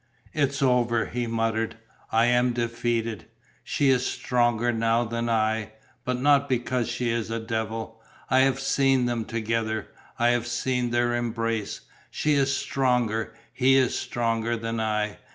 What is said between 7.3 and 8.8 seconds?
devil. I have